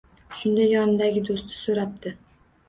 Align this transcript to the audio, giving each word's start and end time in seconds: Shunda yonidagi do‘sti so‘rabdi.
Shunda 0.37 0.63
yonidagi 0.71 1.23
do‘sti 1.27 1.59
so‘rabdi. 1.61 2.17